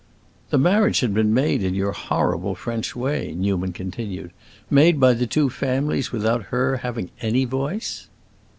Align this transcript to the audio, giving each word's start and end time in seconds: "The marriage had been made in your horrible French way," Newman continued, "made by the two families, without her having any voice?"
"The 0.49 0.57
marriage 0.57 1.01
had 1.01 1.13
been 1.13 1.31
made 1.31 1.61
in 1.61 1.75
your 1.75 1.91
horrible 1.91 2.55
French 2.55 2.95
way," 2.95 3.33
Newman 3.37 3.71
continued, 3.71 4.31
"made 4.67 4.99
by 4.99 5.13
the 5.13 5.27
two 5.27 5.47
families, 5.51 6.11
without 6.11 6.45
her 6.45 6.77
having 6.77 7.11
any 7.21 7.45
voice?" 7.45 8.07